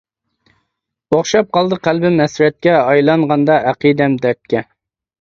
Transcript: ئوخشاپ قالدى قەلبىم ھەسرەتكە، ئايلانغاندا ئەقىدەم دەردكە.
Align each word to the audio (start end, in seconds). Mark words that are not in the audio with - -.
ئوخشاپ 1.17 1.51
قالدى 1.59 1.79
قەلبىم 1.89 2.19
ھەسرەتكە، 2.25 2.75
ئايلانغاندا 2.81 3.63
ئەقىدەم 3.71 4.21
دەردكە. 4.27 4.69